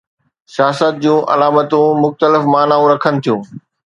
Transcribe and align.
سياست 0.53 0.93
جون 1.03 1.19
علامتون 1.33 1.91
مختلف 2.03 2.43
معنائون 2.53 2.89
رکن 2.93 3.15
ٿيون. 3.23 3.41